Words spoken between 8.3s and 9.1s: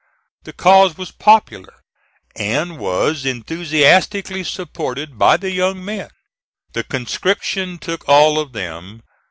of them.